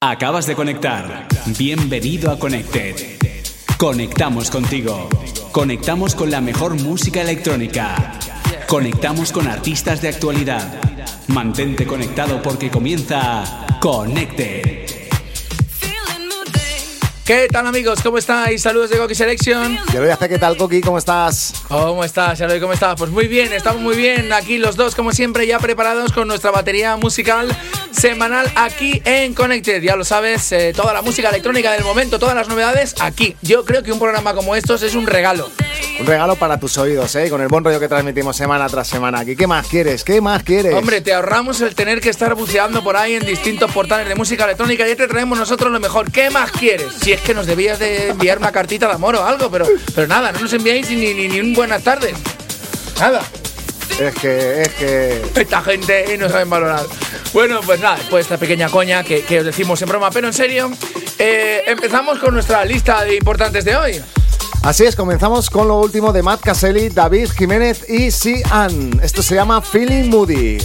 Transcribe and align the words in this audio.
Acabas 0.00 0.46
de 0.46 0.54
conectar. 0.54 1.26
Bienvenido 1.58 2.30
a 2.30 2.38
Connected. 2.38 2.94
Conectamos 3.76 4.48
contigo. 4.48 5.08
Conectamos 5.50 6.14
con 6.14 6.30
la 6.30 6.40
mejor 6.40 6.80
música 6.80 7.20
electrónica. 7.20 8.12
Conectamos 8.68 9.32
con 9.32 9.48
artistas 9.48 10.00
de 10.00 10.10
actualidad. 10.10 10.80
Mantente 11.26 11.84
conectado 11.84 12.40
porque 12.40 12.70
comienza 12.70 13.66
Connected. 13.80 14.77
¿Qué 17.28 17.46
tal 17.46 17.66
amigos? 17.66 18.00
¿Cómo 18.02 18.16
estáis? 18.16 18.62
Saludos 18.62 18.88
de 18.88 18.96
Coqui 18.96 19.14
Selection. 19.14 19.78
Yo 19.92 20.00
lo 20.00 20.10
hacer, 20.10 20.30
¿qué 20.30 20.38
tal, 20.38 20.56
Coqui? 20.56 20.80
¿Cómo 20.80 20.96
estás? 20.96 21.52
¿Cómo 21.68 22.02
estás, 22.02 22.40
Eloy? 22.40 22.58
¿Cómo 22.58 22.72
estás? 22.72 22.96
Pues 22.96 23.10
muy 23.10 23.28
bien, 23.28 23.52
estamos 23.52 23.82
muy 23.82 23.96
bien. 23.96 24.32
Aquí 24.32 24.56
los 24.56 24.76
dos, 24.76 24.94
como 24.94 25.12
siempre, 25.12 25.46
ya 25.46 25.58
preparados 25.58 26.10
con 26.14 26.26
nuestra 26.26 26.52
batería 26.52 26.96
musical 26.96 27.54
semanal 27.90 28.50
aquí 28.54 29.02
en 29.04 29.34
Connected. 29.34 29.82
Ya 29.82 29.94
lo 29.94 30.06
sabes, 30.06 30.50
eh, 30.52 30.72
toda 30.74 30.94
la 30.94 31.02
música 31.02 31.28
electrónica 31.28 31.70
del 31.72 31.84
momento, 31.84 32.18
todas 32.18 32.34
las 32.34 32.48
novedades 32.48 32.94
aquí. 32.98 33.36
Yo 33.42 33.62
creo 33.66 33.82
que 33.82 33.92
un 33.92 33.98
programa 33.98 34.32
como 34.32 34.56
estos 34.56 34.82
es 34.82 34.94
un 34.94 35.06
regalo. 35.06 35.50
Un 36.00 36.06
regalo 36.06 36.36
para 36.36 36.60
tus 36.60 36.78
oídos, 36.78 37.14
¿eh? 37.16 37.28
Con 37.28 37.40
el 37.40 37.48
buen 37.48 37.64
rollo 37.64 37.80
que 37.80 37.88
transmitimos 37.88 38.36
semana 38.36 38.68
tras 38.68 38.86
semana 38.86 39.20
aquí. 39.20 39.34
¿Qué 39.34 39.46
más 39.48 39.66
quieres? 39.66 40.04
¿Qué 40.04 40.20
más 40.20 40.44
quieres? 40.44 40.74
Hombre, 40.74 41.00
te 41.00 41.12
ahorramos 41.12 41.60
el 41.60 41.74
tener 41.74 42.00
que 42.00 42.08
estar 42.08 42.34
buceando 42.36 42.84
por 42.84 42.96
ahí 42.96 43.14
en 43.14 43.26
distintos 43.26 43.70
portales 43.72 44.08
de 44.08 44.14
música 44.14 44.44
electrónica 44.44 44.88
y 44.88 44.94
te 44.94 45.08
traemos 45.08 45.36
nosotros 45.38 45.72
lo 45.72 45.80
mejor. 45.80 46.12
¿Qué 46.12 46.30
más 46.30 46.52
quieres? 46.52 46.92
Si 47.02 47.12
es 47.12 47.20
que 47.20 47.34
nos 47.34 47.46
debías 47.46 47.80
de 47.80 48.10
enviar 48.10 48.38
una 48.38 48.52
cartita 48.52 48.86
de 48.86 48.94
amor 48.94 49.16
o 49.16 49.24
algo, 49.24 49.50
pero, 49.50 49.66
pero 49.94 50.06
nada, 50.06 50.30
no 50.30 50.40
nos 50.40 50.52
enviáis 50.52 50.88
ni, 50.90 51.14
ni, 51.14 51.28
ni 51.28 51.40
un 51.40 51.52
buenas 51.52 51.82
tardes. 51.82 52.14
Nada. 53.00 53.22
Es 53.98 54.14
que, 54.14 54.62
es 54.62 54.68
que. 54.74 55.22
Esta 55.34 55.60
gente 55.62 56.16
no 56.16 56.28
saben 56.28 56.48
valorar. 56.48 56.86
Bueno, 57.32 57.60
pues 57.66 57.80
nada, 57.80 57.96
después 57.96 58.28
de 58.28 58.34
esta 58.34 58.38
pequeña 58.38 58.68
coña 58.68 59.02
que, 59.02 59.22
que 59.22 59.40
os 59.40 59.44
decimos 59.44 59.82
en 59.82 59.88
broma, 59.88 60.10
pero 60.12 60.28
en 60.28 60.32
serio, 60.32 60.70
eh, 61.18 61.64
empezamos 61.66 62.20
con 62.20 62.32
nuestra 62.32 62.64
lista 62.64 63.04
de 63.04 63.16
importantes 63.16 63.64
de 63.64 63.76
hoy. 63.76 64.00
Así 64.62 64.84
es, 64.84 64.96
comenzamos 64.96 65.50
con 65.50 65.68
lo 65.68 65.80
último 65.80 66.12
de 66.12 66.22
Matt 66.22 66.40
Caselli, 66.40 66.88
David 66.88 67.30
Jiménez 67.30 67.88
y 67.88 68.10
Sian. 68.10 69.00
Esto 69.02 69.22
se 69.22 69.34
llama 69.34 69.60
Feeling 69.62 70.10
Moody. 70.10 70.58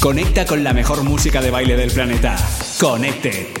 Conecta 0.00 0.46
con 0.46 0.64
la 0.64 0.72
mejor 0.72 1.02
música 1.02 1.40
de 1.42 1.50
baile 1.50 1.76
del 1.76 1.90
planeta. 1.90 2.36
Conecte. 2.78 3.59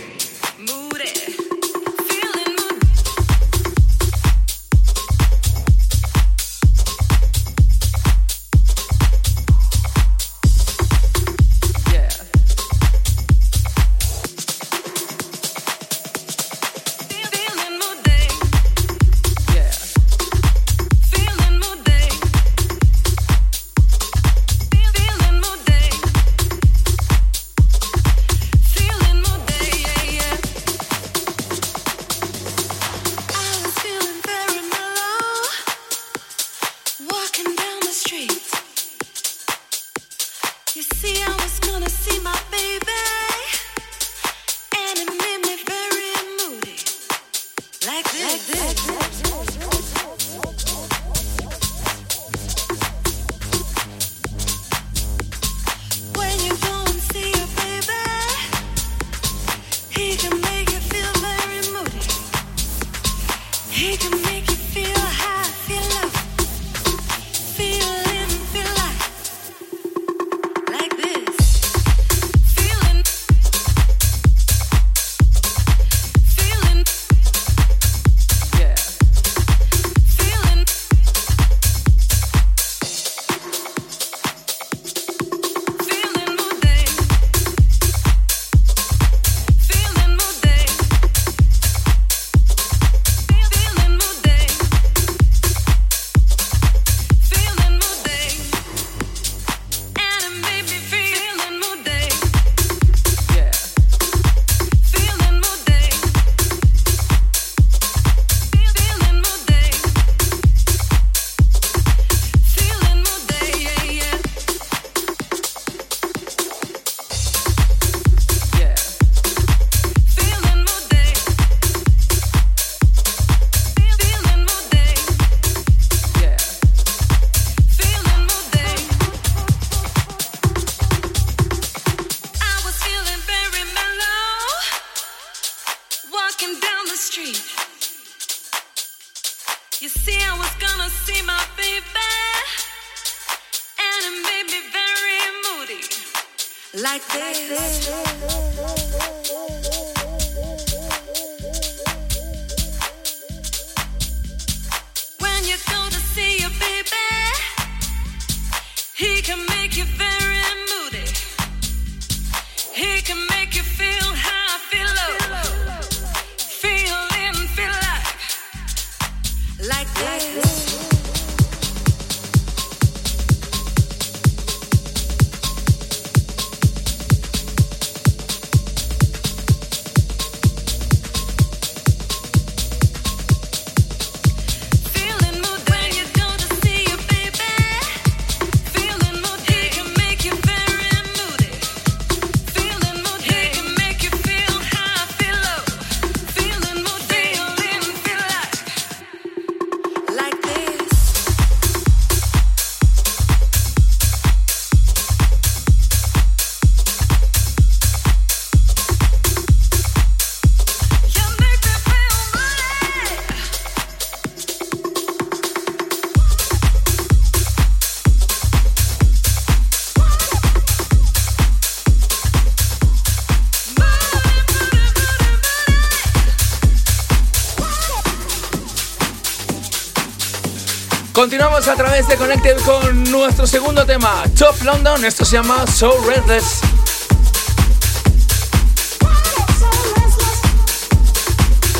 Connected 232.30 232.62
con 232.64 233.10
nuestro 233.10 233.44
segundo 233.44 233.84
tema, 233.84 234.22
Top 234.38 234.54
London. 234.62 235.04
Esto 235.04 235.24
se 235.24 235.32
llama 235.32 235.66
So 235.66 236.00
Redless. 236.06 236.60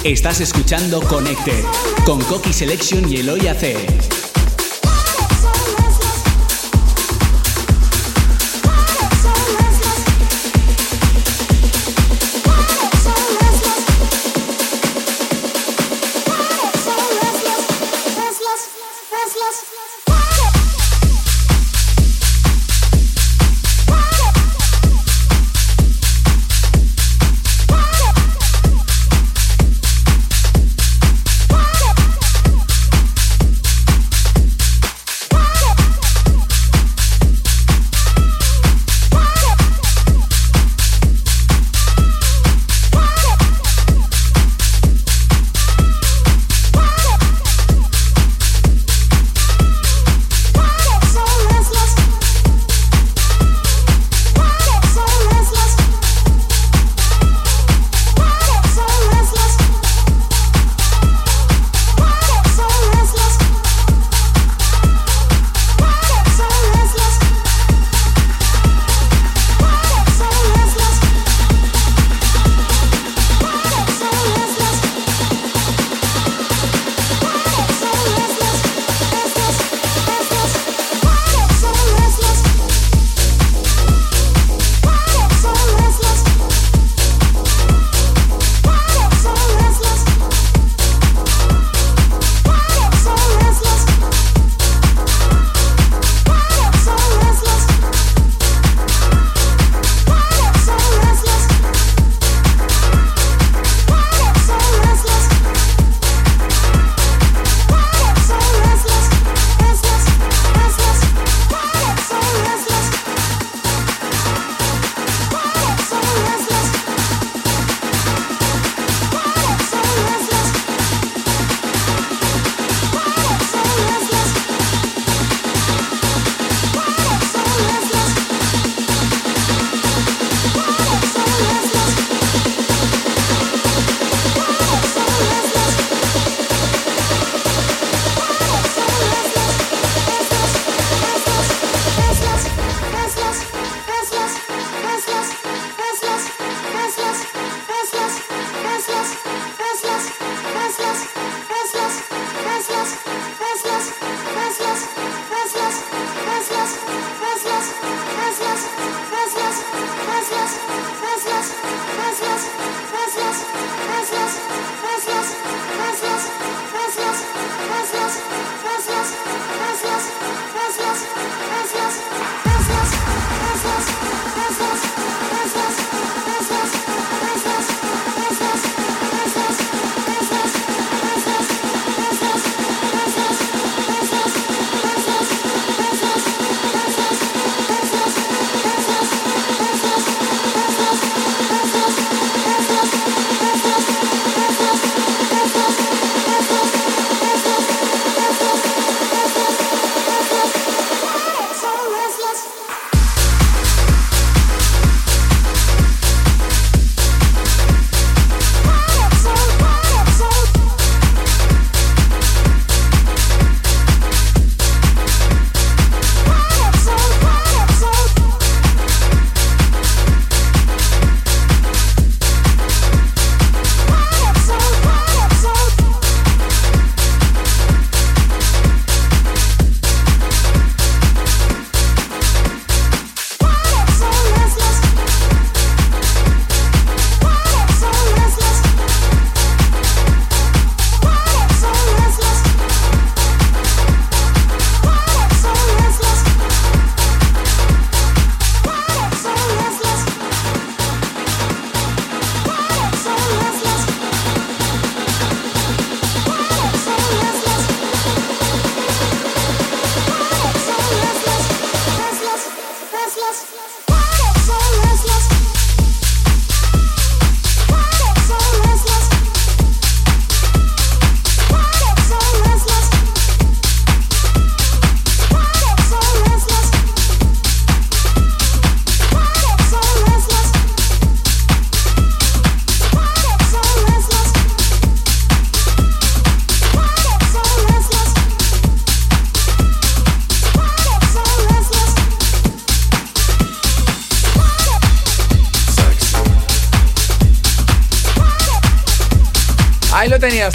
Estás 0.03 0.41
escuchando 0.41 1.03
Connected 1.03 1.63
con 2.05 2.21
Coqui 2.23 2.53
Selection 2.53 3.09
y 3.09 3.19
Eloy 3.19 3.47
AC. 3.47 4.20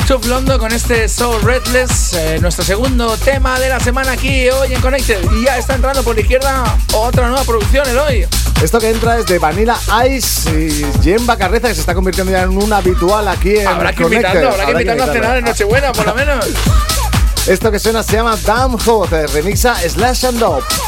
Chup 0.07 0.23
Londo 0.25 0.59
con 0.59 0.71
este 0.71 1.09
Soul 1.09 1.41
Redless, 1.41 2.13
eh, 2.13 2.37
nuestro 2.39 2.63
segundo 2.63 3.17
tema 3.17 3.59
de 3.59 3.69
la 3.69 3.79
semana 3.79 4.11
aquí 4.11 4.47
hoy 4.49 4.71
en 4.71 4.79
Connected. 4.79 5.19
Y 5.31 5.45
ya 5.45 5.57
está 5.57 5.73
entrando 5.73 6.03
por 6.03 6.13
la 6.13 6.21
izquierda 6.21 6.77
otra 6.93 7.27
nueva 7.27 7.43
producción, 7.43 7.89
el 7.89 7.97
hoy. 7.97 8.27
Esto 8.61 8.79
que 8.79 8.91
entra 8.91 9.17
es 9.17 9.25
de 9.25 9.39
Vanilla 9.39 9.77
Ice 10.07 10.51
y 10.51 10.85
Jemba 11.03 11.37
Carreza, 11.37 11.69
que 11.69 11.73
se 11.73 11.79
está 11.79 11.95
convirtiendo 11.95 12.31
ya 12.31 12.43
en 12.43 12.49
un 12.49 12.71
habitual 12.71 13.27
aquí 13.27 13.57
en 13.57 13.67
Habrá 13.67 13.93
que 13.93 14.03
invitarlo, 14.03 14.51
habrá 14.51 14.65
que 14.65 14.71
invitarlo 14.73 15.03
a 15.05 15.07
cenar 15.07 15.37
en 15.37 15.45
Nochebuena, 15.45 15.91
por 15.91 16.05
lo 16.05 16.13
menos. 16.13 16.45
Esto 17.47 17.71
que 17.71 17.79
suena 17.79 18.03
se 18.03 18.13
llama 18.13 18.37
Damn 18.45 18.77
Hot, 18.77 19.09
remixa 19.33 19.75
Slash 19.89 20.25
and 20.25 20.37
Dope. 20.37 20.84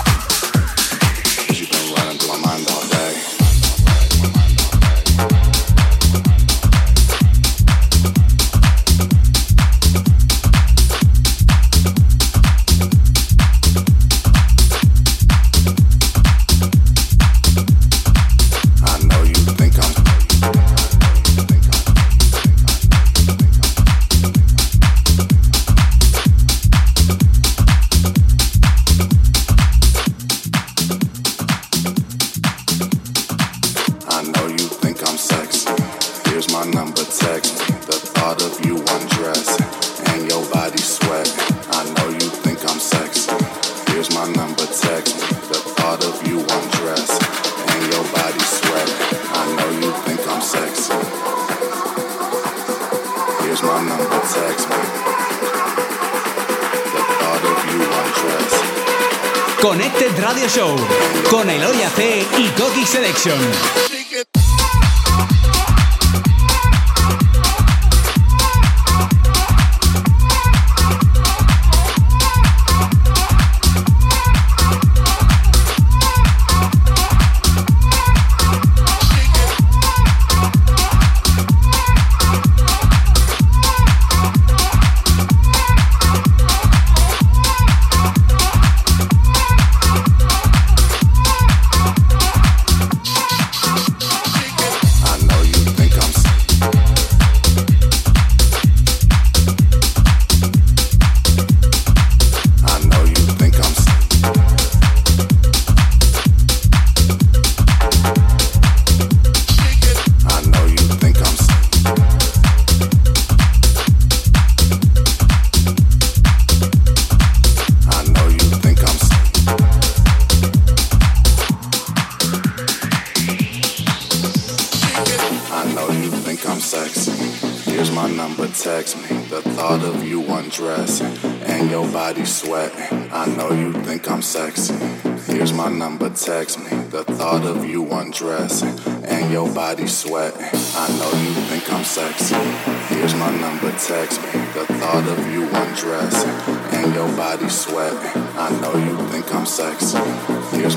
thought 38.28 38.44
of 38.44 38.66
you 38.66 38.76
undressed 38.76 39.62
and 40.12 40.30
your 40.30 40.44
body 40.52 40.84
sweat. 40.84 41.32
I 41.72 41.88
know 41.96 42.10
you 42.10 42.28
think 42.44 42.60
I'm 42.68 42.78
sexy. 42.78 43.32
Here's 43.88 44.12
my 44.14 44.28
number, 44.34 44.66
text. 44.68 45.16
The 45.48 45.60
thought 45.80 46.04
of 46.04 46.16
you 46.28 46.40
undressed 46.44 47.24
and 47.72 47.82
your 47.88 48.04
body 48.12 48.44
sweat. 48.44 48.90
I 49.32 49.44
know 49.56 49.70
you 49.80 49.90
think 50.04 50.20
I'm 50.28 50.42
sexy. 50.42 50.92
Here's 53.48 53.64
my 53.64 53.80
number, 53.88 54.20
text. 54.36 54.68
The 56.96 57.04
thought 57.20 57.44
of 57.48 57.58
you 57.72 57.80
undressed. 58.02 58.64
Connected 59.62 60.12
Radio 60.20 60.50
Show 60.50 60.76
con 61.32 61.50
Eloria 61.50 61.90
C 61.96 62.28
y 62.38 62.52
Coqui 62.58 62.86
Selection. 62.86 63.97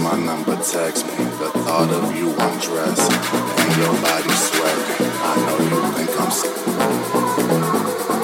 my 0.03 0.17
number, 0.19 0.57
text 0.57 1.07
me. 1.07 1.13
The 1.41 1.51
thought 1.65 1.91
of 1.91 2.17
you 2.17 2.31
undressed 2.31 3.13
and 3.13 3.77
your 3.77 3.93
body 4.01 4.33
sweating. 4.33 5.13
I 5.23 5.35
know 5.45 5.59
you 5.71 5.81
think 5.97 6.13
I'm 6.21 6.31
sick. 6.31 6.55
I 6.57 6.79
know 6.89 6.97
you 7.01 7.21
think 7.21 7.81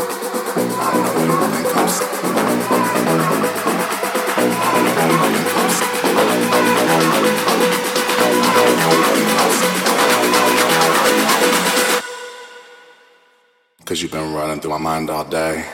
I'm. 0.07 0.57
I 0.77 0.95
know 1.05 1.17
you 1.21 1.37
think 1.43 1.71
I'm 1.77 1.89
sick. 1.89 2.13
I 4.37 4.73
know 4.87 5.07
you 5.07 5.19
think 5.35 5.57
I'm 5.57 5.71
sick. 5.71 5.93
Cause 13.85 14.03
you've 14.03 14.11
been 14.13 14.33
running 14.35 14.61
through 14.61 14.73
my 14.73 14.79
mind 14.79 15.11
all 15.11 15.25
day. 15.25 15.65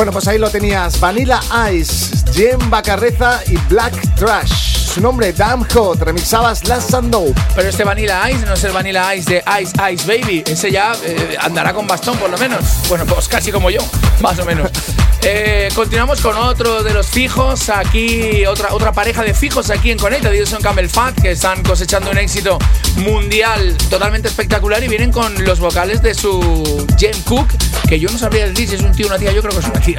Bueno, 0.00 0.12
pues 0.12 0.26
ahí 0.28 0.38
lo 0.38 0.48
tenías. 0.48 0.98
Vanilla 0.98 1.40
Ice, 1.74 2.16
Jem 2.32 2.70
Bacarreza 2.70 3.42
y 3.46 3.58
Black 3.68 3.92
Trash. 4.14 4.78
Su 4.94 5.02
nombre, 5.02 5.30
Damn 5.34 5.62
Hot, 5.74 6.00
remixabas 6.00 6.66
Last 6.66 6.94
and 6.94 7.14
Pero 7.54 7.68
este 7.68 7.84
Vanilla 7.84 8.30
Ice 8.30 8.46
no 8.46 8.54
es 8.54 8.64
el 8.64 8.72
Vanilla 8.72 9.14
Ice 9.14 9.30
de 9.30 9.44
Ice 9.60 9.72
Ice 9.92 10.06
Baby. 10.06 10.42
Ese 10.46 10.72
ya 10.72 10.94
eh, 11.04 11.36
andará 11.38 11.74
con 11.74 11.86
bastón, 11.86 12.16
por 12.16 12.30
lo 12.30 12.38
menos. 12.38 12.64
Bueno, 12.88 13.04
pues 13.04 13.28
casi 13.28 13.52
como 13.52 13.68
yo, 13.68 13.80
más 14.22 14.38
o 14.38 14.46
menos. 14.46 14.70
Eh, 15.22 15.68
continuamos 15.74 16.22
con 16.22 16.34
otro 16.38 16.82
de 16.82 16.94
los 16.94 17.06
fijos. 17.06 17.68
Aquí, 17.68 18.46
otra, 18.46 18.72
otra 18.72 18.92
pareja 18.92 19.22
de 19.22 19.34
fijos 19.34 19.68
aquí 19.68 19.90
en 19.90 19.98
Conecta, 19.98 20.30
Dilson 20.30 20.62
Campbell 20.62 20.88
Fat, 20.88 21.14
que 21.20 21.32
están 21.32 21.62
cosechando 21.62 22.10
un 22.10 22.16
éxito 22.16 22.58
mundial 22.96 23.76
totalmente 23.90 24.28
espectacular 24.28 24.82
y 24.82 24.88
vienen 24.88 25.12
con 25.12 25.44
los 25.44 25.60
vocales 25.60 26.00
de 26.00 26.14
su 26.14 26.86
Jen 26.98 27.20
Cook, 27.24 27.48
que 27.90 27.98
yo 27.98 28.08
no 28.08 28.18
sabría 28.18 28.46
decir 28.46 28.68
si 28.68 28.76
es 28.76 28.82
un 28.82 28.92
tío 28.92 29.06
o 29.06 29.08
una 29.08 29.18
tía, 29.18 29.32
yo 29.32 29.42
creo 29.42 29.52
que 29.52 29.58
es 29.58 29.66
una 29.66 29.80
tía. 29.80 29.98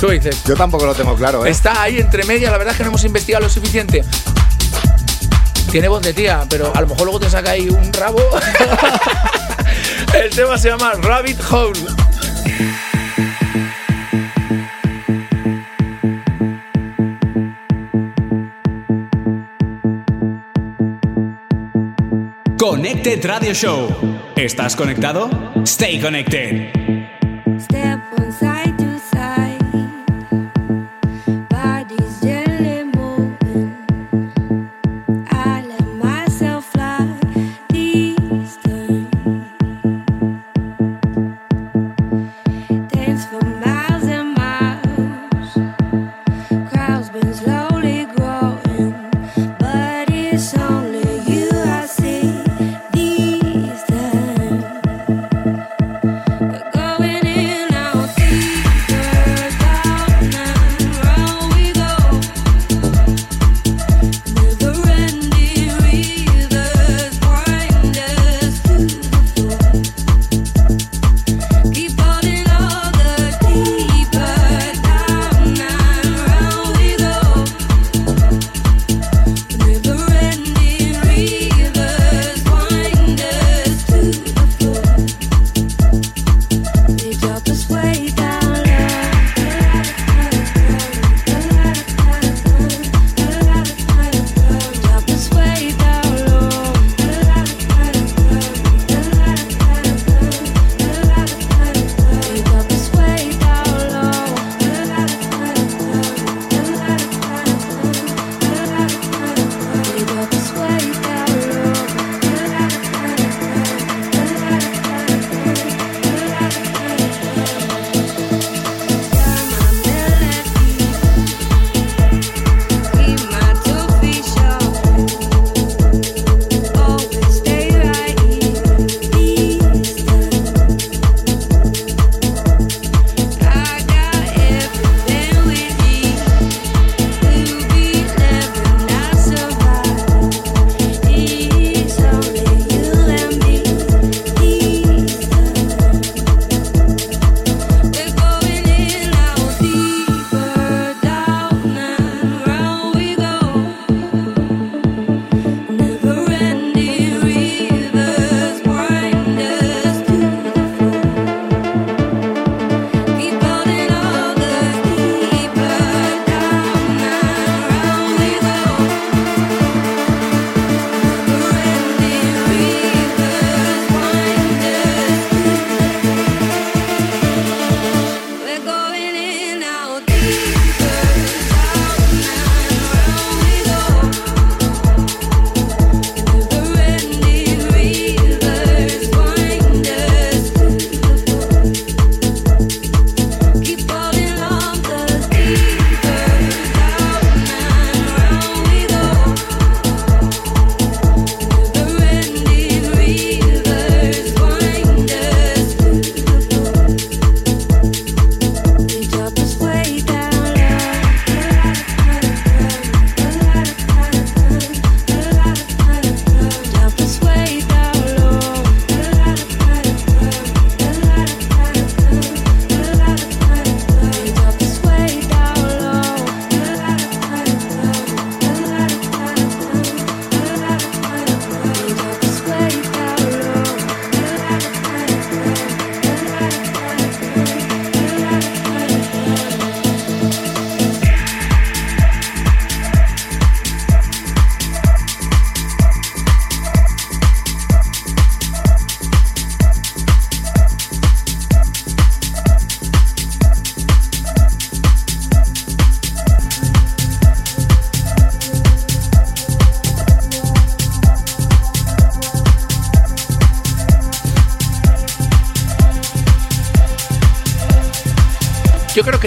Tú 0.00 0.08
dices. 0.08 0.42
Yo 0.44 0.54
tampoco 0.56 0.86
lo 0.86 0.94
tengo 0.94 1.14
claro, 1.14 1.44
¿eh? 1.44 1.50
Está 1.50 1.82
ahí 1.82 1.98
entre 1.98 2.24
media, 2.24 2.50
la 2.50 2.56
verdad 2.56 2.72
es 2.72 2.78
que 2.78 2.84
no 2.84 2.88
hemos 2.88 3.04
investigado 3.04 3.44
lo 3.44 3.50
suficiente. 3.50 4.02
Tiene 5.70 5.88
voz 5.88 6.00
de 6.00 6.14
tía, 6.14 6.46
pero 6.48 6.72
a 6.74 6.80
lo 6.80 6.86
mejor 6.86 7.02
luego 7.02 7.20
te 7.20 7.28
saca 7.28 7.50
ahí 7.50 7.68
un 7.68 7.92
rabo. 7.92 8.22
El 10.14 10.30
tema 10.30 10.56
se 10.56 10.70
llama 10.70 10.92
Rabbit 11.02 11.38
Hole. 11.50 11.80
Connected 22.56 23.22
Radio 23.26 23.52
Show. 23.52 23.94
¿Estás 24.34 24.74
conectado? 24.74 25.28
Stay 25.66 26.00
connected. 26.00 26.77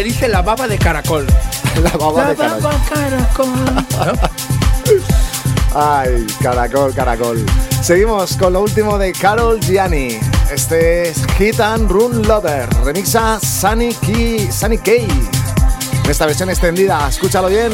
Dice 0.04 0.28
la 0.28 0.42
baba 0.42 0.68
de 0.68 0.78
caracol. 0.78 1.26
la 1.84 1.92
baba 1.92 2.30
de 2.30 2.36
caracol. 2.36 3.50
Ay, 5.76 6.28
caracol, 6.42 6.94
caracol. 6.94 7.46
Seguimos 7.82 8.38
con 8.38 8.54
lo 8.54 8.62
último 8.62 8.98
de 8.98 9.12
Carol 9.12 9.60
Gianni. 9.60 10.20
Este 10.52 11.10
es 11.10 11.26
Hit 11.38 11.60
and 11.60 11.90
Run 11.90 12.28
Lover. 12.28 12.70
Remixa 12.84 13.40
Sunny 13.40 13.94
Key, 13.96 14.52
Sunny 14.52 14.78
Key. 14.78 15.08
esta 16.08 16.26
versión 16.26 16.50
extendida, 16.50 17.08
escúchalo 17.08 17.48
bien. 17.48 17.72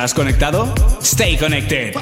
¿Estás 0.00 0.14
conectado? 0.14 0.74
Stay 1.02 1.36
connected. 1.36 1.92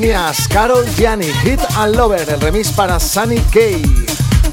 Tenías 0.00 0.46
Carol 0.48 0.84
Gianni, 0.94 1.32
Hit 1.42 1.58
and 1.74 1.96
Lover, 1.96 2.28
el 2.28 2.38
remix 2.38 2.68
para 2.70 3.00
Sunny 3.00 3.38
K. 3.50 3.60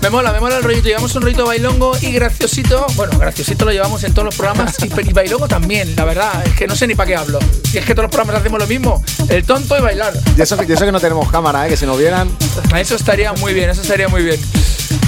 Me 0.01 0.10
mola, 0.10 0.32
me 0.32 0.39
mola 0.39 0.56
el 0.56 0.63
rollito. 0.63 0.88
Llevamos 0.88 1.13
un 1.15 1.21
rollito 1.21 1.45
bailongo 1.45 1.97
y 1.99 2.13
graciosito. 2.13 2.88
Bueno, 2.95 3.19
graciosito 3.19 3.65
lo 3.65 3.71
llevamos 3.71 4.06
en 4.06 4.13
todos 4.13 4.27
los 4.27 4.36
programas 4.36 4.77
y, 4.82 4.86
y 4.86 5.12
bailongo 5.12 5.49
también, 5.49 5.97
la 5.97 6.06
verdad. 6.06 6.47
Es 6.47 6.53
que 6.53 6.65
no 6.65 6.77
sé 6.77 6.88
ni 6.88 6.95
para 6.95 7.08
qué 7.08 7.15
hablo. 7.17 7.39
Y 7.73 7.77
es 7.77 7.84
que 7.84 7.93
todos 7.93 8.03
los 8.03 8.12
programas 8.12 8.39
hacemos 8.39 8.58
lo 8.58 8.67
mismo: 8.67 9.03
el 9.27 9.43
tonto 9.43 9.77
y 9.77 9.82
bailar. 9.82 10.13
Y 10.38 10.41
eso, 10.41 10.56
eso 10.56 10.86
que 10.86 10.91
no 10.93 11.01
tenemos 11.01 11.29
cámara, 11.29 11.67
¿eh? 11.67 11.69
que 11.71 11.75
si 11.75 11.86
no 11.86 11.97
vieran. 11.97 12.29
Eso 12.77 12.95
estaría 12.95 13.34
muy 13.34 13.53
bien, 13.53 13.69
eso 13.69 13.82
estaría 13.82 14.08
muy 14.08 14.23
bien. 14.23 14.39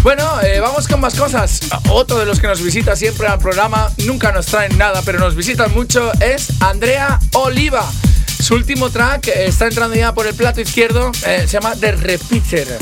Bueno, 0.04 0.42
eh, 0.42 0.60
vamos 0.60 0.86
con 0.90 1.00
más 1.00 1.16
cosas. 1.16 1.62
Otro 1.90 2.20
de 2.20 2.26
los 2.26 2.42
que 2.42 2.48
nos 2.48 2.62
visita 2.62 2.98
siempre 2.98 3.28
al 3.28 3.40
programa, 3.40 3.90
nunca 4.06 4.34
nos 4.34 4.48
traen 4.48 4.78
nada, 4.78 5.02
pero 5.06 5.18
nos 5.18 5.34
visitan 5.34 5.74
mucho, 5.74 6.12
es 6.20 6.50
Andrea 6.60 7.22
Oliva. 7.32 7.90
Su 8.46 8.54
último 8.54 8.92
track 8.92 9.30
está 9.30 9.66
entrando 9.66 9.96
ya 9.96 10.14
por 10.14 10.28
el 10.28 10.36
plato 10.36 10.62
izquierdo, 10.62 11.12
eh, 11.26 11.46
se 11.48 11.48
llama 11.48 11.76
The 11.76 11.94
Repeater. 11.94 12.78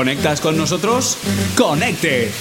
Conectas 0.00 0.40
con 0.40 0.56
nosotros? 0.56 1.18
¡Conecte! 1.58 2.32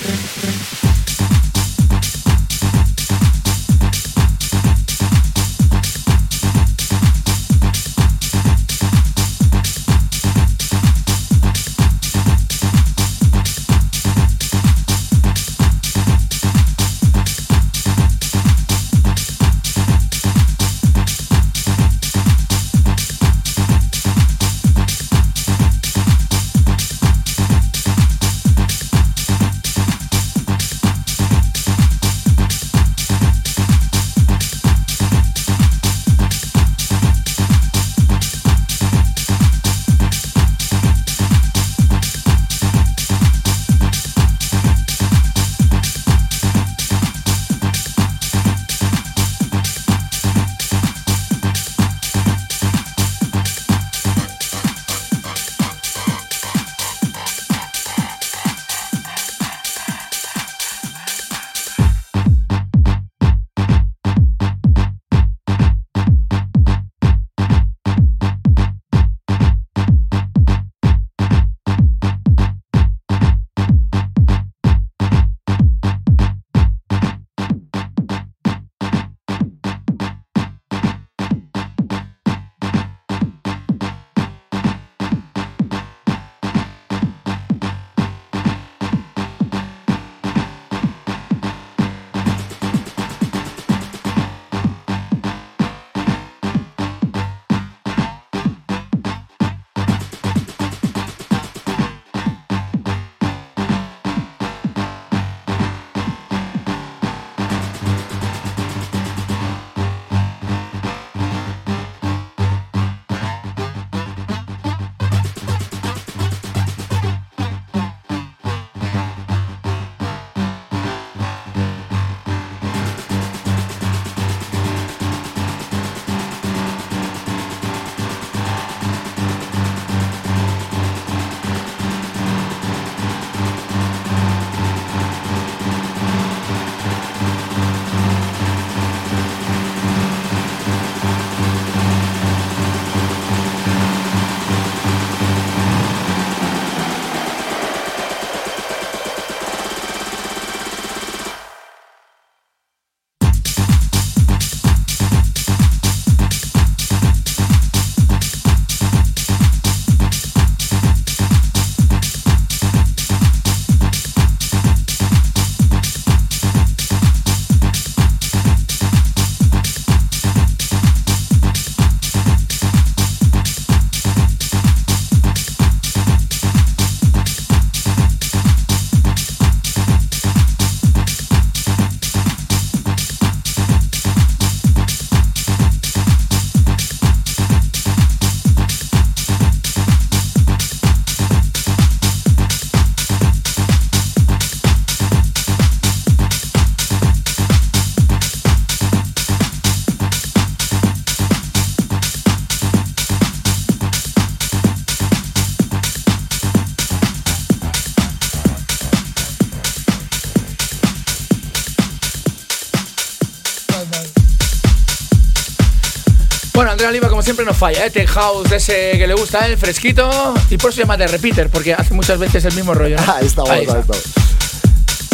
Siempre, 217.30 217.46
nos 217.46 217.58
falla, 217.58 217.86
¿eh? 217.86 217.92
Tech 217.92 218.10
House, 218.10 218.50
de 218.50 218.56
ese 218.56 218.94
que 218.98 219.06
le 219.06 219.13
gusta, 219.13 219.46
el 219.46 219.56
fresquito. 219.56 220.34
Y 220.50 220.58
por 220.58 220.72
eso 220.72 220.78
se 220.78 220.82
llama 220.82 220.98
de 220.98 221.06
Repeater, 221.06 221.48
porque 221.50 221.76
hace 221.76 221.94
muchas 221.94 222.18
veces 222.18 222.44
el 222.44 222.56
mismo 222.56 222.74
rollo. 222.74 222.96
¿no? 223.00 223.13
Ahí 223.15 223.28
estamos, 223.28 223.52
Ahí 223.52 223.60
ahí 223.60 223.65
está. 223.68 223.80
estamos. 223.82 224.04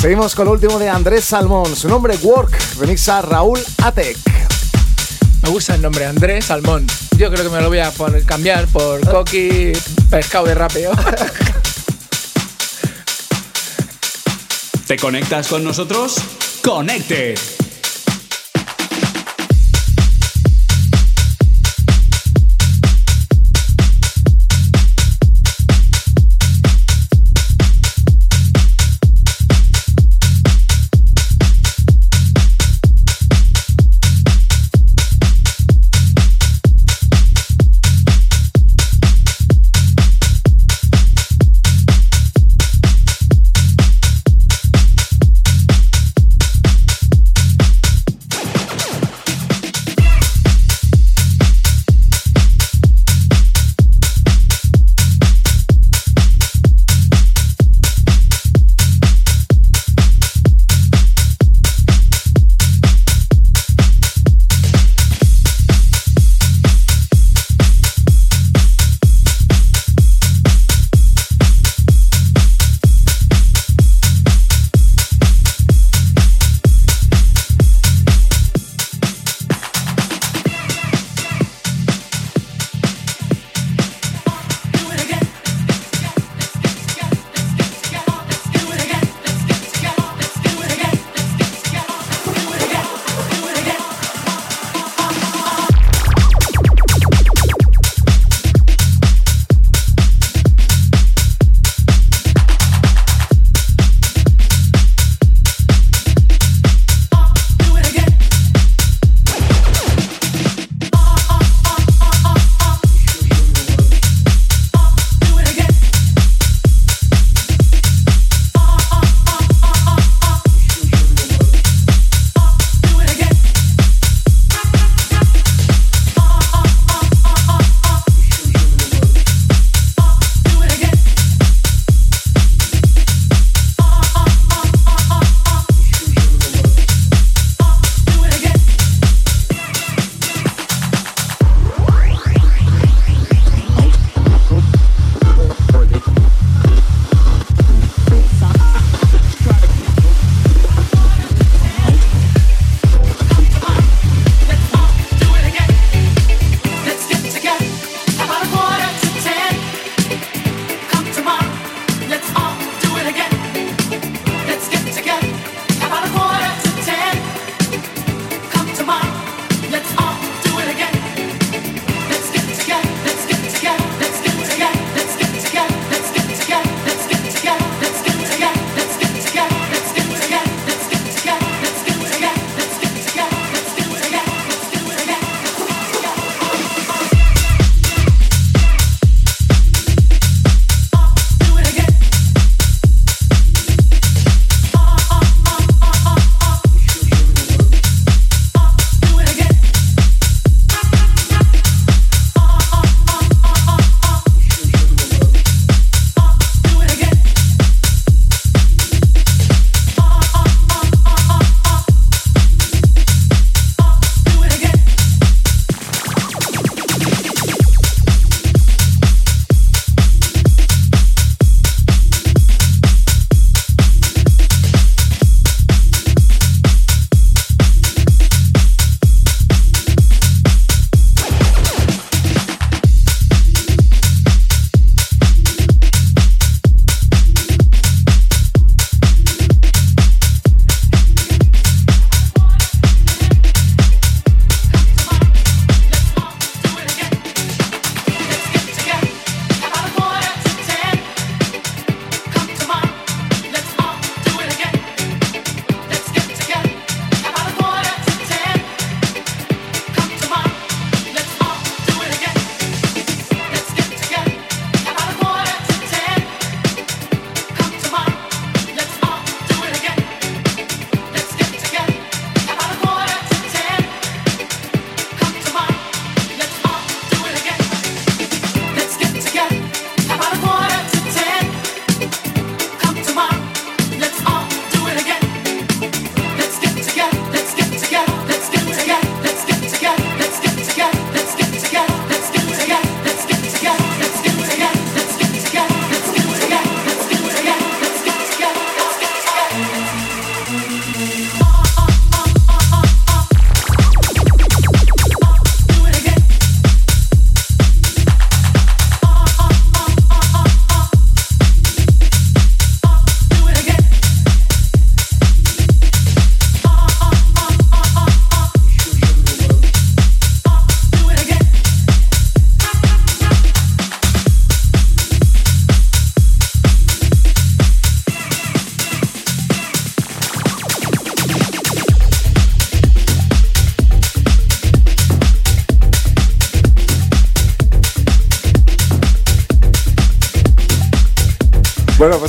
Seguimos 0.01 0.33
con 0.33 0.45
lo 0.45 0.53
último 0.53 0.79
de 0.79 0.87
Andrés 0.87 1.25
Salmón. 1.25 1.75
Su 1.75 1.89
nombre, 1.89 2.15
Work, 2.21 2.57
remixa 2.79 3.21
Raúl 3.21 3.59
Atec. 3.83 4.15
Me 5.43 5.49
gusta 5.49 5.75
el 5.75 5.81
nombre, 5.81 6.05
Andrés 6.05 6.45
Salmón. 6.45 6.87
Yo 7.17 7.29
creo 7.29 7.43
que 7.43 7.49
me 7.49 7.59
lo 7.61 7.67
voy 7.67 7.79
a 7.79 7.91
poner- 7.91 8.23
cambiar 8.23 8.65
por 8.67 9.01
Coqui 9.09 9.73
Pescado 10.09 10.45
de 10.45 10.55
Rapeo. 10.55 10.91
¿Te 14.87 14.95
conectas 14.95 15.49
con 15.49 15.65
nosotros? 15.65 16.15
Connected. 16.63 17.37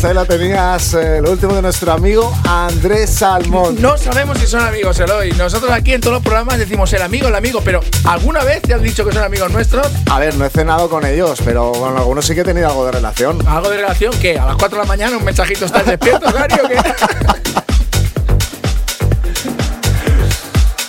Ahí 0.07 0.15
lo 0.15 0.25
tenías, 0.25 0.95
eh, 0.95 1.21
lo 1.21 1.33
último 1.33 1.55
de 1.55 1.63
nuestro 1.63 1.91
amigo 1.93 2.33
Andrés 2.49 3.11
Salmón. 3.11 3.77
No 3.81 3.99
sabemos 3.99 4.39
si 4.39 4.47
son 4.47 4.61
amigos, 4.61 4.99
Eloy. 5.01 5.33
Nosotros 5.33 5.71
aquí 5.73 5.93
en 5.93 6.01
todos 6.01 6.15
los 6.15 6.23
programas 6.23 6.59
decimos 6.59 6.93
el 6.93 7.03
amigo, 7.03 7.27
el 7.29 7.35
amigo, 7.35 7.61
pero 7.65 7.81
¿alguna 8.05 8.45
vez 8.45 8.63
te 8.63 8.75
han 8.75 8.83
dicho 8.83 9.05
que 9.05 9.13
son 9.13 9.25
amigos 9.25 9.51
nuestros? 9.51 9.89
A 10.11 10.21
ver, 10.21 10.37
no 10.37 10.45
he 10.45 10.51
cenado 10.51 10.89
con 10.89 11.05
ellos, 11.05 11.41
pero 11.45 11.73
con 11.73 11.97
algunos 11.97 12.25
sí 12.25 12.35
que 12.35 12.43
he 12.43 12.45
tenido 12.45 12.69
algo 12.69 12.87
de 12.87 12.93
relación. 12.93 13.47
¿Algo 13.49 13.69
de 13.69 13.79
relación? 13.79 14.13
¿Qué? 14.21 14.39
¿A 14.39 14.47
las 14.47 14.57
4 14.57 14.79
de 14.79 14.85
la 14.85 14.89
mañana 14.89 15.17
un 15.17 15.25
mensajito 15.25 15.65
estás 15.65 15.85
despierto, 15.85 16.31
Gary, 16.33 16.55
o 16.63 16.69
qué? 16.69 16.77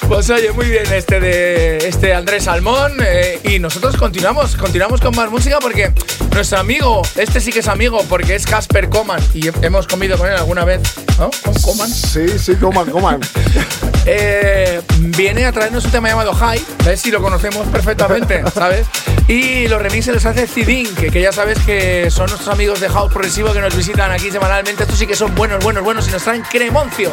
Pues 0.07 0.29
oye, 0.29 0.53
muy 0.53 0.69
bien 0.69 0.85
este 0.93 1.19
de 1.19 1.77
este 1.79 2.13
Andrés 2.13 2.45
Salmón 2.45 2.93
eh, 3.05 3.41
y 3.43 3.59
nosotros 3.59 3.97
continuamos, 3.97 4.55
continuamos 4.55 5.01
con 5.01 5.13
más 5.13 5.29
música 5.29 5.59
porque 5.59 5.91
nuestro 6.37 6.59
amigo, 6.59 7.01
este 7.15 7.39
sí 7.39 7.51
que 7.51 7.59
es 7.59 7.67
amigo 7.67 8.05
porque 8.07 8.35
es 8.35 8.45
Casper 8.45 8.89
Coman 8.89 9.19
y 9.33 9.47
hemos 9.65 9.87
comido 9.87 10.19
con 10.19 10.29
él 10.29 10.35
alguna 10.35 10.65
vez, 10.65 10.83
¿no? 11.17 11.31
¿Con 11.43 11.55
Coman? 11.55 11.89
Sí, 11.89 12.27
sí, 12.37 12.55
coman, 12.55 12.89
coman. 12.91 13.19
Eh, 14.09 14.81
viene 14.99 15.45
a 15.45 15.51
traernos 15.51 15.83
un 15.83 15.91
tema 15.91 16.07
llamado 16.07 16.33
High, 16.33 16.63
¿ves? 16.85 17.01
Si 17.01 17.11
lo 17.11 17.21
conocemos 17.21 17.67
perfectamente, 17.67 18.41
¿sabes? 18.53 18.87
Y 19.27 19.67
los 19.67 19.81
remixes 19.81 20.13
los 20.13 20.25
hace 20.25 20.47
Cidin, 20.47 20.95
que, 20.95 21.11
que 21.11 21.19
ya 21.19 21.33
sabes 21.33 21.59
que 21.59 22.09
son 22.09 22.27
nuestros 22.29 22.47
amigos 22.47 22.79
de 22.79 22.87
House 22.87 23.11
Progresivo 23.11 23.51
que 23.51 23.59
nos 23.59 23.75
visitan 23.75 24.09
aquí 24.11 24.31
semanalmente. 24.31 24.83
Estos 24.83 24.97
sí 24.97 25.07
que 25.07 25.15
son 25.17 25.35
buenos, 25.35 25.61
buenos, 25.61 25.83
buenos 25.83 26.07
y 26.07 26.11
nos 26.11 26.23
traen 26.23 26.41
Cremoncio. 26.43 27.11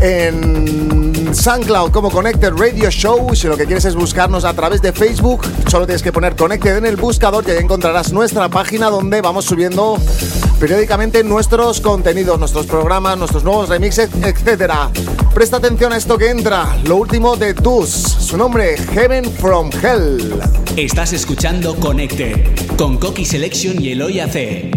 en 0.00 1.34
SoundCloud 1.34 1.90
como 1.90 2.10
Connected 2.10 2.54
Radio 2.54 2.88
Show. 2.88 3.34
Si 3.34 3.46
lo 3.46 3.58
que 3.58 3.66
quieres 3.66 3.84
es 3.84 3.94
buscarnos 3.94 4.46
a 4.46 4.54
través 4.54 4.80
de 4.80 4.94
Facebook, 4.94 5.42
solo 5.66 5.84
tienes 5.84 6.02
que 6.02 6.12
poner 6.12 6.34
Connected 6.34 6.78
en 6.78 6.86
el 6.86 6.96
buscador 6.96 7.44
y 7.46 7.50
ahí 7.50 7.58
encontrarás 7.58 8.10
nuestra 8.10 8.48
página 8.48 8.88
donde 8.88 9.20
vamos 9.20 9.44
subiendo 9.44 9.98
periódicamente 10.60 11.24
nuestros 11.24 11.80
contenidos, 11.80 12.38
nuestros 12.38 12.66
programas, 12.66 13.16
nuestros 13.16 13.42
nuevos 13.42 13.70
remixes, 13.70 14.10
etc. 14.22 14.72
Presta 15.34 15.56
atención 15.56 15.92
a 15.92 15.96
esto 15.96 16.18
que 16.18 16.28
entra, 16.28 16.76
lo 16.84 16.96
último 16.96 17.34
de 17.36 17.54
TUS, 17.54 17.88
su 17.88 18.36
nombre 18.36 18.76
Heaven 18.76 19.24
from 19.24 19.70
Hell. 19.82 20.38
Estás 20.76 21.14
escuchando 21.14 21.74
Connected 21.76 22.76
con 22.76 22.98
Coqui 22.98 23.24
Selection 23.24 23.82
y 23.82 23.92
Eloy 23.92 24.20
AC. 24.20 24.69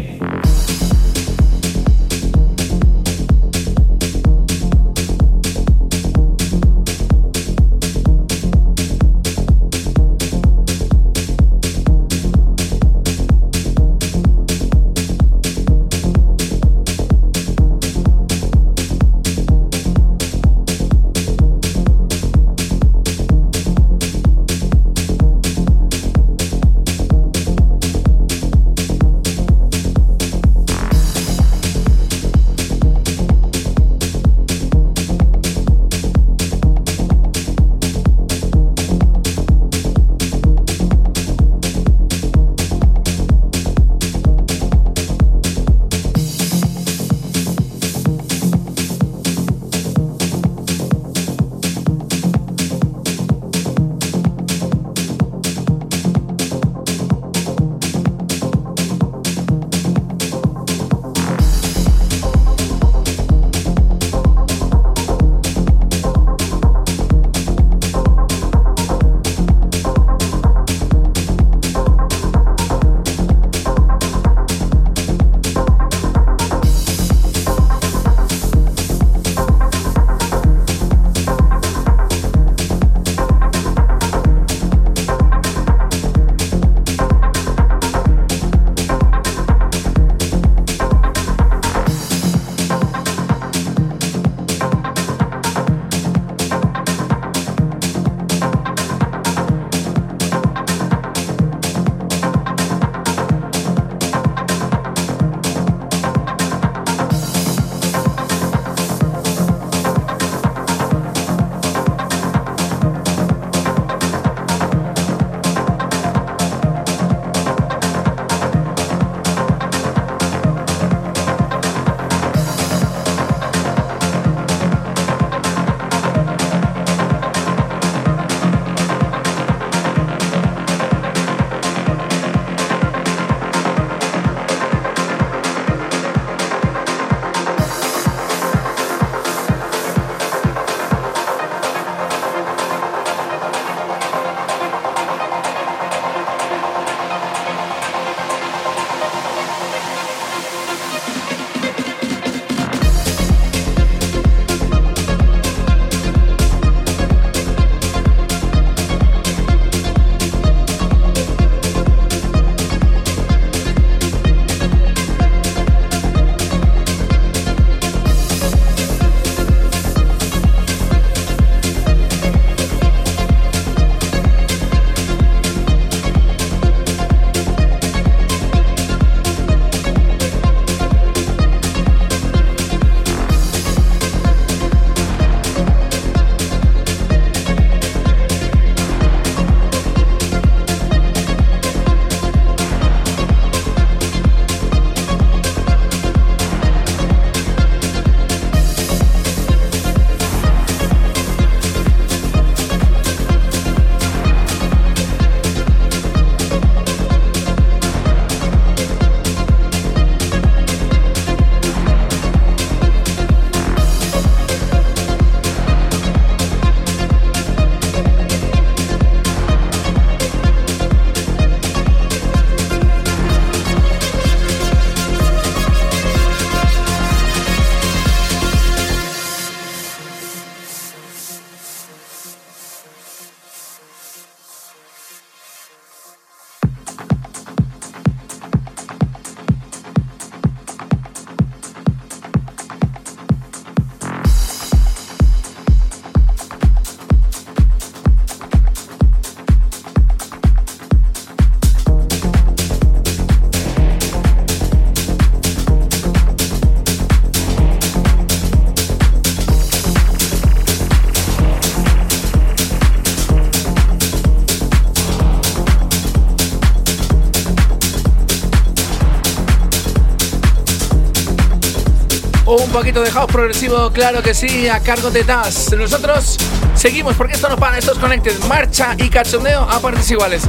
Poquito 272.73 273.03
de 273.03 273.11
house 273.11 273.31
progresivo, 273.31 273.91
claro 273.91 274.23
que 274.23 274.33
sí, 274.33 274.67
a 274.67 274.79
cargo 274.79 275.11
de 275.11 275.23
Das. 275.23 275.71
Nosotros 275.77 276.37
seguimos 276.73 277.15
porque 277.15 277.33
esto 277.33 277.47
no 277.47 277.55
para, 277.55 277.77
estos 277.77 277.99
Connected, 277.99 278.35
marcha 278.45 278.95
y 278.97 279.09
cachondeo 279.09 279.61
a 279.61 279.79
partes 279.79 280.09
iguales. 280.09 280.41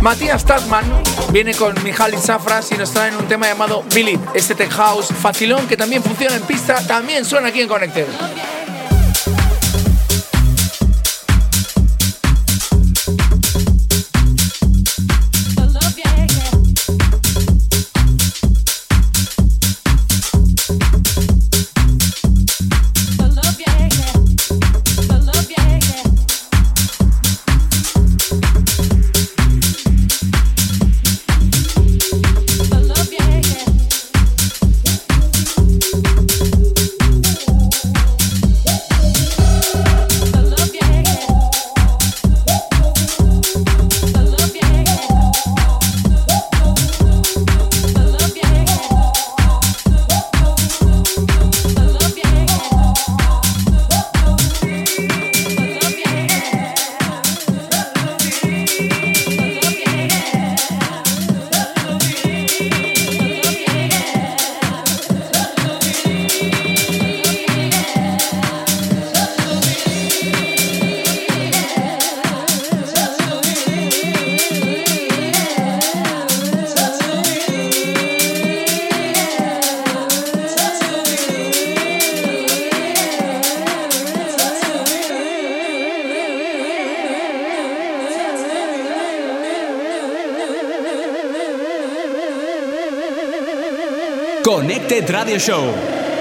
Matías 0.00 0.46
Tatman 0.46 0.86
viene 1.30 1.54
con 1.54 1.74
Mijalis 1.84 2.22
Safras 2.22 2.72
y 2.72 2.78
nos 2.78 2.90
traen 2.92 3.16
un 3.16 3.28
tema 3.28 3.48
llamado 3.48 3.84
Believe, 3.94 4.24
este 4.32 4.54
tech 4.54 4.70
house 4.70 5.08
facilón 5.08 5.66
que 5.66 5.76
también 5.76 6.02
funciona 6.02 6.36
en 6.36 6.42
pista, 6.42 6.74
también 6.86 7.26
suena 7.26 7.48
aquí 7.48 7.60
en 7.60 7.68
Connected. 7.68 8.06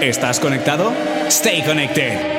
¿Estás 0.01 0.39
conectado? 0.41 0.91
Stay 1.29 1.63
connected. 1.63 2.36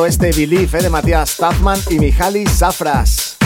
Este 0.00 0.32
Believe 0.32 0.78
eh, 0.78 0.82
de 0.82 0.88
Matías 0.88 1.36
Tafman 1.36 1.78
y 1.90 1.98
Mihaly 1.98 2.46
Safras. 2.46 3.36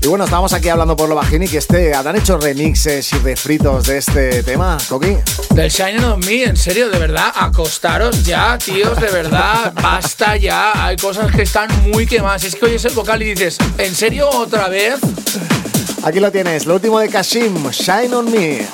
Y 0.00 0.06
bueno, 0.08 0.24
estábamos 0.24 0.52
aquí 0.52 0.68
hablando 0.68 0.96
por 0.96 1.08
lo 1.08 1.16
bajini 1.16 1.48
que 1.48 1.58
este, 1.58 1.94
¿habrán 1.94 2.16
hecho 2.16 2.38
remixes 2.38 3.12
y 3.12 3.18
refritos 3.18 3.86
de 3.86 3.98
este 3.98 4.42
tema, 4.42 4.78
Coqui? 4.88 5.16
Del 5.50 5.70
Shining 5.70 6.04
on 6.04 6.20
Me, 6.20 6.44
en 6.44 6.56
serio, 6.56 6.88
de 6.88 6.98
verdad, 6.98 7.32
acostaros 7.34 8.24
ya, 8.24 8.56
tíos, 8.58 9.00
de 9.00 9.10
verdad, 9.10 9.72
basta 9.82 10.36
ya. 10.36 10.86
Hay 10.86 10.96
cosas 10.96 11.30
que 11.34 11.42
están 11.42 11.68
muy 11.90 12.06
quemadas. 12.06 12.44
Es 12.44 12.54
que 12.54 12.66
oyes 12.66 12.84
el 12.84 12.94
vocal 12.94 13.22
y 13.22 13.34
dices, 13.34 13.58
¿en 13.78 13.94
serio 13.94 14.30
otra 14.30 14.68
vez? 14.68 15.00
Aquí 16.04 16.20
lo 16.20 16.30
tienes, 16.30 16.66
lo 16.66 16.74
último 16.74 16.98
de 17.00 17.08
Kashim, 17.08 17.70
Shine 17.70 18.14
on 18.14 18.30
Me. 18.30 18.66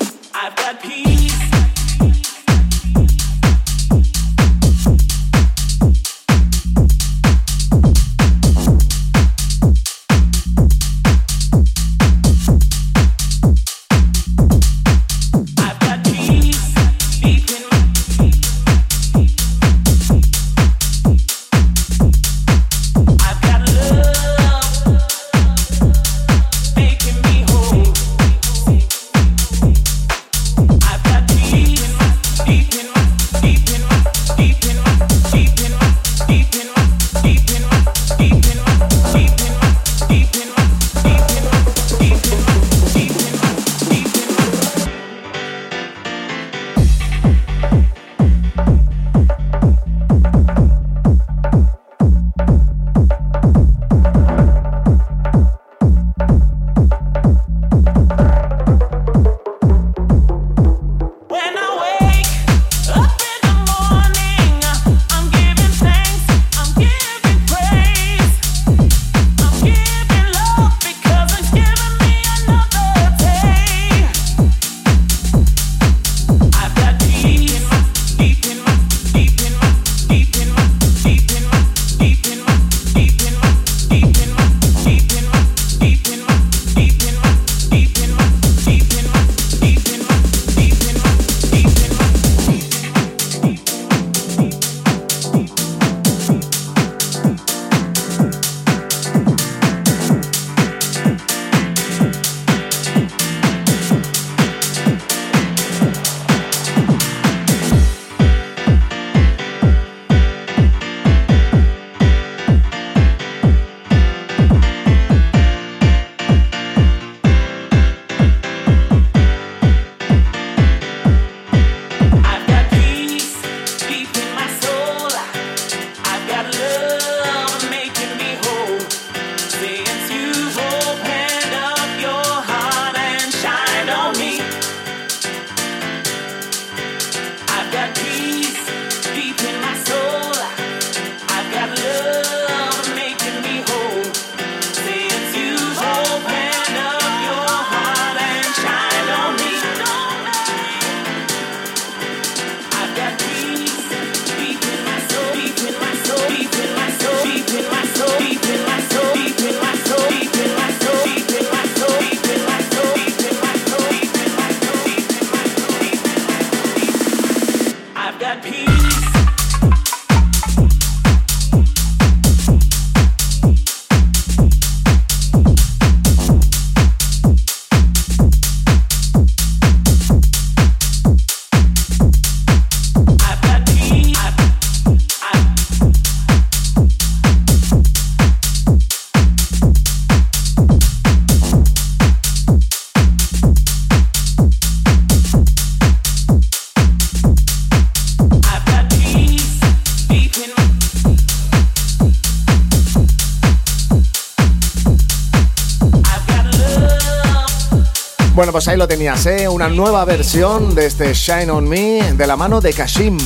Bueno, 208.39 208.53
pues 208.53 208.68
ahí 208.68 208.76
lo 208.76 208.86
tenías, 208.86 209.26
¿eh? 209.26 209.49
Una 209.49 209.68
nueva 209.68 210.05
versión 210.05 210.72
de 210.72 210.86
este 210.86 211.12
Shine 211.12 211.51
On 211.51 211.68
Me 211.68 212.12
de 212.12 212.24
la 212.24 212.36
mano 212.36 212.61
de 212.61 212.72
Kashim. 212.72 213.18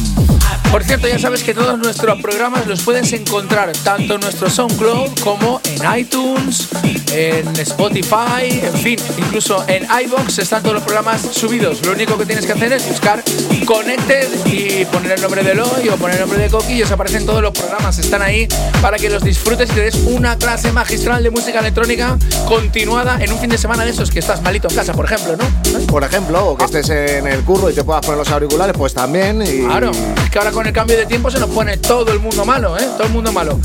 Por 0.72 0.84
cierto, 0.84 1.06
ya 1.06 1.18
sabes 1.18 1.42
que 1.42 1.52
todos 1.52 1.78
nuestros 1.78 2.18
programas 2.22 2.66
los 2.66 2.82
puedes 2.82 3.12
encontrar 3.12 3.70
tanto 3.84 4.14
en 4.14 4.20
nuestro 4.22 4.48
SoundCloud 4.48 5.18
como 5.22 5.60
en 5.64 5.98
iTunes, 5.98 6.66
en 7.12 7.46
Spotify, 7.60 8.62
en 8.62 8.72
fin, 8.72 8.98
incluso 9.18 9.62
en 9.68 9.86
iBox 10.06 10.38
están 10.38 10.62
todos 10.62 10.76
los 10.76 10.82
programas 10.82 11.20
subidos. 11.20 11.84
Lo 11.84 11.92
único 11.92 12.16
que 12.16 12.24
tienes 12.24 12.46
que 12.46 12.52
hacer 12.52 12.72
es 12.72 12.88
buscar 12.88 13.22
Connected 13.66 14.28
y 14.46 14.86
poner 14.86 15.12
el 15.12 15.20
nombre 15.20 15.42
de 15.44 15.52
Eloy 15.52 15.90
o 15.92 15.96
poner 15.98 16.16
el 16.16 16.22
nombre 16.22 16.38
de 16.38 16.48
Coqui 16.48 16.72
y 16.72 16.82
os 16.82 16.90
aparecen 16.90 17.26
todos 17.26 17.42
los 17.42 17.52
programas. 17.52 17.98
Están 17.98 18.22
ahí 18.22 18.48
para 18.80 18.96
que 18.96 19.10
los 19.10 19.22
disfrutes 19.22 19.70
y 19.70 19.74
te 19.74 19.80
des 19.82 19.96
una 20.06 20.38
clase 20.38 20.72
magistral 20.72 21.22
de 21.22 21.30
música 21.30 21.60
electrónica 21.60 22.16
continuada 22.48 23.22
en 23.22 23.30
un 23.30 23.38
fin 23.38 23.50
de 23.50 23.58
semana 23.58 23.84
de 23.84 23.90
esos 23.90 24.10
que 24.10 24.20
estás 24.20 24.40
malito 24.40 24.68
en 24.68 24.74
casa, 24.74 24.94
por 24.94 25.04
ejemplo, 25.04 25.36
¿no? 25.36 25.86
Por 25.86 26.02
ejemplo, 26.02 26.46
o 26.46 26.56
que 26.56 26.64
estés 26.64 26.88
en 26.88 27.26
el 27.26 27.40
curro 27.42 27.68
y 27.68 27.74
te 27.74 27.84
puedas 27.84 28.00
poner 28.00 28.18
los 28.18 28.30
auriculares, 28.30 28.74
pues 28.76 28.94
también. 28.94 29.42
Y... 29.42 29.66
Claro, 29.66 29.90
es 29.90 30.30
que 30.30 30.38
ahora 30.38 30.50
con 30.62 30.68
el 30.68 30.72
cambio 30.72 30.96
de 30.96 31.06
tiempo 31.06 31.28
se 31.28 31.40
nos 31.40 31.50
pone 31.50 31.76
todo 31.76 32.12
el 32.12 32.20
mundo 32.20 32.44
malo, 32.44 32.78
¿eh? 32.78 32.86
Todo 32.96 33.08
el 33.08 33.12
mundo 33.12 33.32
malo. 33.32 33.58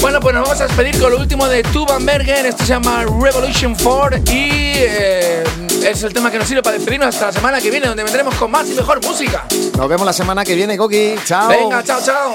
Bueno, 0.00 0.20
pues 0.20 0.32
nos 0.36 0.44
vamos 0.44 0.60
a 0.60 0.68
despedir 0.68 0.96
con 1.00 1.10
lo 1.10 1.18
último 1.18 1.48
de 1.48 1.64
Tuban 1.64 2.06
Berger. 2.06 2.46
Esto 2.46 2.62
se 2.62 2.68
llama 2.68 3.02
Revolution 3.02 3.74
4 3.74 4.18
y 4.18 4.50
eh, 4.76 5.42
es 5.84 6.02
el 6.04 6.12
tema 6.12 6.30
que 6.30 6.38
nos 6.38 6.46
sirve 6.46 6.62
para 6.62 6.76
despedirnos 6.76 7.08
hasta 7.08 7.26
la 7.26 7.32
semana 7.32 7.60
que 7.60 7.72
viene, 7.72 7.88
donde 7.88 8.04
vendremos 8.04 8.36
con 8.36 8.52
más 8.52 8.70
y 8.70 8.74
mejor 8.74 9.04
música. 9.04 9.46
Nos 9.76 9.88
vemos 9.88 10.06
la 10.06 10.12
semana 10.12 10.44
que 10.44 10.54
viene, 10.54 10.78
Coqui. 10.78 11.16
Chao. 11.24 11.48
Venga, 11.48 11.82
chao, 11.82 12.00
chao. 12.04 12.34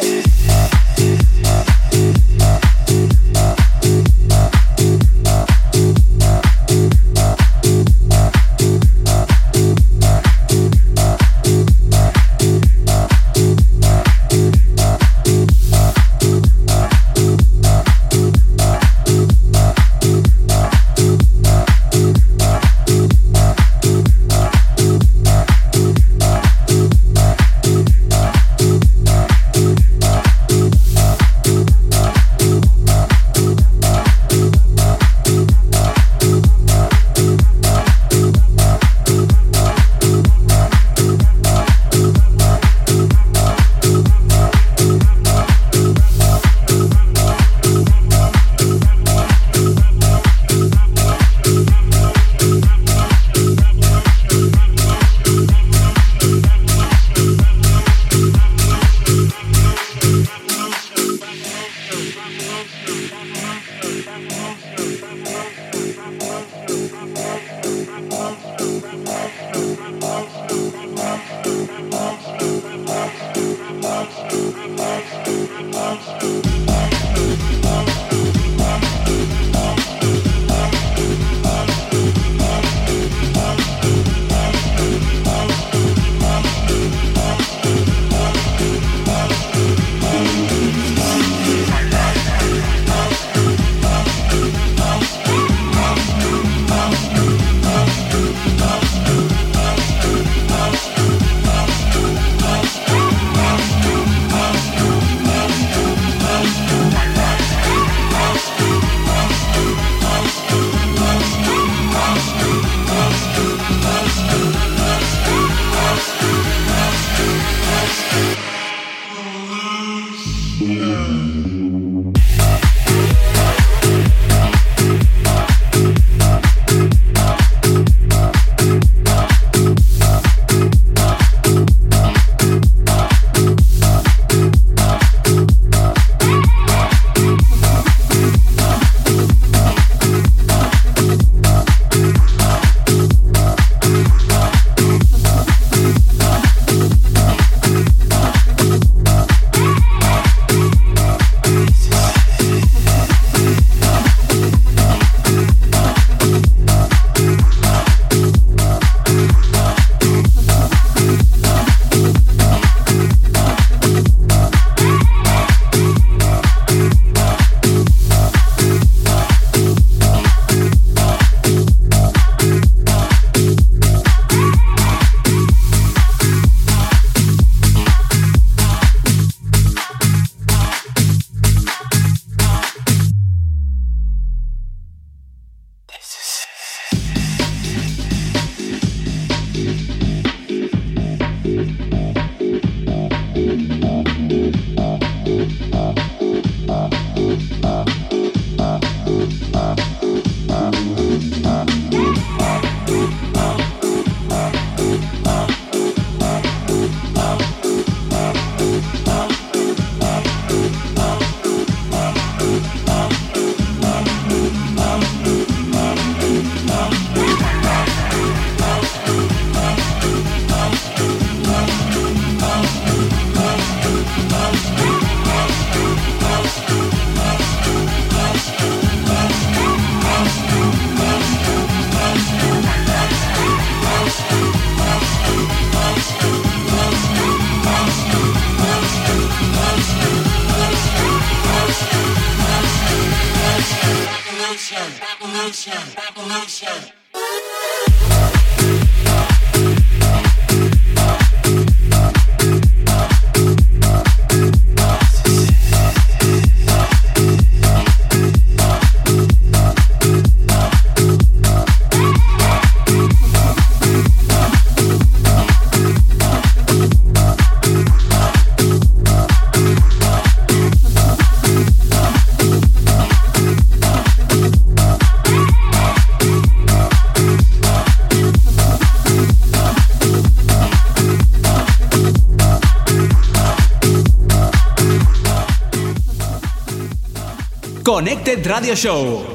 Connected 288.03 288.45
Radio 288.45 288.75
Show 288.75 289.32